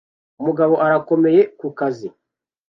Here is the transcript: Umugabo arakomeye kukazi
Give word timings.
Umugabo 0.41 0.73
arakomeye 0.85 1.41
kukazi 1.59 2.07